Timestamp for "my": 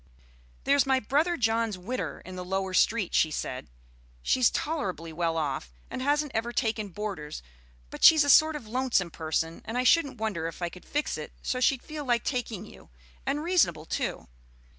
0.87-0.99